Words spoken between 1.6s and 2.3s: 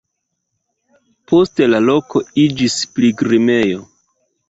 la loko